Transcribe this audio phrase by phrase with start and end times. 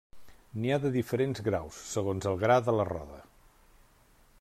[0.61, 3.23] N'hi ha de diferents graus, segons el gra de la roda.